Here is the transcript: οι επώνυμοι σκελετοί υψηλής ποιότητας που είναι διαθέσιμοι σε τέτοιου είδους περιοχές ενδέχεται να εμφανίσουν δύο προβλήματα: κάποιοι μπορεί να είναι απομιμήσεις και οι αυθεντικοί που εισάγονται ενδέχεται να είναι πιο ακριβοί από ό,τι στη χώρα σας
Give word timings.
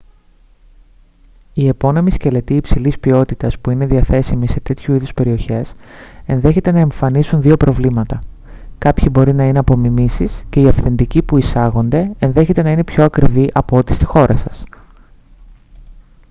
οι 1.53 1.67
επώνυμοι 1.67 2.11
σκελετοί 2.11 2.55
υψηλής 2.55 2.99
ποιότητας 2.99 3.59
που 3.59 3.69
είναι 3.69 3.85
διαθέσιμοι 3.85 4.47
σε 4.47 4.59
τέτοιου 4.59 4.95
είδους 4.95 5.13
περιοχές 5.13 5.73
ενδέχεται 6.25 6.71
να 6.71 6.79
εμφανίσουν 6.79 7.41
δύο 7.41 7.57
προβλήματα: 7.57 8.21
κάποιοι 8.77 9.07
μπορεί 9.11 9.33
να 9.33 9.45
είναι 9.45 9.59
απομιμήσεις 9.59 10.43
και 10.49 10.59
οι 10.61 10.67
αυθεντικοί 10.67 11.21
που 11.23 11.37
εισάγονται 11.37 12.11
ενδέχεται 12.19 12.61
να 12.61 12.71
είναι 12.71 12.83
πιο 12.83 13.03
ακριβοί 13.03 13.49
από 13.53 13.77
ό,τι 13.77 13.93
στη 13.93 14.05
χώρα 14.05 14.35
σας 14.35 14.63